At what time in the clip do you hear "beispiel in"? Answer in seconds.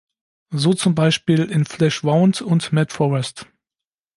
0.95-1.63